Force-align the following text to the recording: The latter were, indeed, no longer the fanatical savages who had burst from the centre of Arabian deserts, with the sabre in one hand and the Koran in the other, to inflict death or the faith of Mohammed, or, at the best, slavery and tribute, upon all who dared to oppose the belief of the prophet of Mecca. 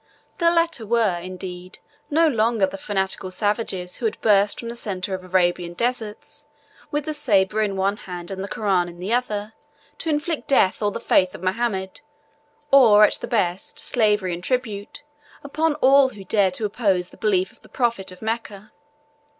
The 0.39 0.49
latter 0.49 0.83
were, 0.83 1.19
indeed, 1.19 1.77
no 2.09 2.27
longer 2.27 2.65
the 2.65 2.75
fanatical 2.79 3.29
savages 3.29 3.97
who 3.97 4.05
had 4.05 4.19
burst 4.19 4.59
from 4.59 4.69
the 4.69 4.75
centre 4.75 5.13
of 5.13 5.23
Arabian 5.23 5.73
deserts, 5.75 6.47
with 6.89 7.05
the 7.05 7.13
sabre 7.13 7.61
in 7.61 7.75
one 7.75 7.97
hand 7.97 8.31
and 8.31 8.43
the 8.43 8.47
Koran 8.47 8.89
in 8.89 8.97
the 8.97 9.13
other, 9.13 9.53
to 9.99 10.09
inflict 10.09 10.47
death 10.47 10.81
or 10.81 10.89
the 10.89 10.99
faith 10.99 11.35
of 11.35 11.43
Mohammed, 11.43 12.01
or, 12.71 13.03
at 13.03 13.13
the 13.21 13.27
best, 13.27 13.77
slavery 13.77 14.33
and 14.33 14.43
tribute, 14.43 15.03
upon 15.43 15.75
all 15.75 16.09
who 16.09 16.23
dared 16.23 16.55
to 16.55 16.65
oppose 16.65 17.11
the 17.11 17.17
belief 17.17 17.51
of 17.51 17.61
the 17.61 17.69
prophet 17.69 18.11
of 18.11 18.23
Mecca. 18.23 18.71